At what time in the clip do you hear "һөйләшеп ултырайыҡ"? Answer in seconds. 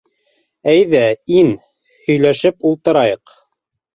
2.07-3.37